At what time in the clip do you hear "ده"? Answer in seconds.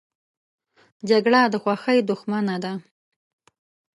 2.63-2.73